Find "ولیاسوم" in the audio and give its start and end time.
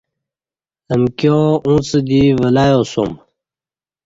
2.39-3.11